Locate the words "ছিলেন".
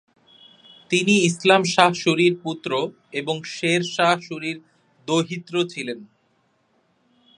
5.69-5.99